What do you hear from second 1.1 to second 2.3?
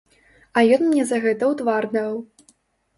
за гэта ў твар даў.